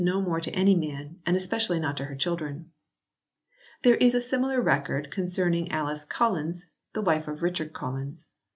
no 0.03 0.19
more 0.19 0.41
to 0.41 0.49
any 0.53 0.73
man, 0.73 1.15
and 1.27 1.37
especially 1.37 1.79
not 1.79 1.95
to 1.95 2.05
her 2.05 2.15
children." 2.15 2.67
There 3.83 3.93
is 3.97 4.15
a 4.15 4.19
similar 4.19 4.59
record 4.59 5.11
concerning 5.11 5.71
Alice 5.71 6.05
Collins 6.05 6.71
the 6.93 7.03
wife 7.03 7.27
of 7.27 7.43
Richard 7.43 7.71
Collins. 7.71 8.27